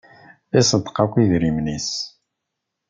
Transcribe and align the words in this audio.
Iṣeddeq 0.59 0.97
akk 1.03 1.13
idrimen-nnes. 1.23 1.89